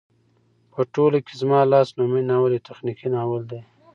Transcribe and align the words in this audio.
په 0.73 0.81
ټوله 0.93 1.19
کې 1.25 1.33
زما 1.41 1.59
لاس 1.71 1.87
نومی 1.97 2.21
ناول 2.29 2.51
يو 2.55 2.65
تخنيکي 2.69 3.07
ناول 3.15 3.41
دى 3.51 3.61